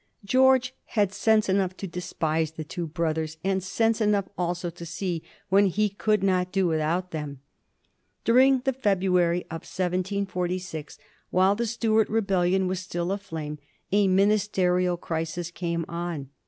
[0.25, 5.21] George had sense enough to despise the two brothers, and sense enough also to see
[5.49, 7.39] when he could not do without them.
[8.23, 10.97] During the February of 1746,
[11.29, 13.59] while the Stuart rebellion was still aflame,
[13.91, 16.29] a ministerial crisis came on.